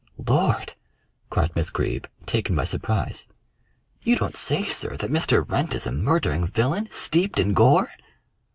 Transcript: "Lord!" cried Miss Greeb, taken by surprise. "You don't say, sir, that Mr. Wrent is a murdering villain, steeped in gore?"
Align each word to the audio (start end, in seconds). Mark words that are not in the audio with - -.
"Lord!" 0.25 0.73
cried 1.29 1.55
Miss 1.55 1.69
Greeb, 1.69 2.07
taken 2.25 2.55
by 2.55 2.63
surprise. 2.63 3.27
"You 4.01 4.15
don't 4.15 4.35
say, 4.35 4.63
sir, 4.65 4.97
that 4.97 5.11
Mr. 5.11 5.47
Wrent 5.47 5.75
is 5.75 5.85
a 5.85 5.91
murdering 5.91 6.47
villain, 6.47 6.87
steeped 6.89 7.37
in 7.37 7.53
gore?" 7.53 7.91